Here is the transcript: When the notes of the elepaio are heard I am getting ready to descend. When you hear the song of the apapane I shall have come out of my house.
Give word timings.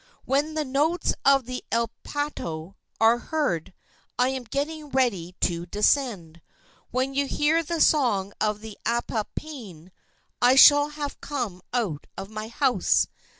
When 0.25 0.55
the 0.55 0.65
notes 0.65 1.13
of 1.23 1.45
the 1.45 1.63
elepaio 1.71 2.73
are 2.99 3.19
heard 3.19 3.71
I 4.17 4.29
am 4.29 4.45
getting 4.45 4.89
ready 4.89 5.35
to 5.41 5.67
descend. 5.67 6.41
When 6.89 7.13
you 7.13 7.27
hear 7.27 7.61
the 7.61 7.79
song 7.79 8.33
of 8.41 8.61
the 8.61 8.79
apapane 8.83 9.91
I 10.41 10.55
shall 10.55 10.87
have 10.89 11.21
come 11.21 11.61
out 11.71 12.07
of 12.17 12.31
my 12.31 12.47
house. 12.47 13.05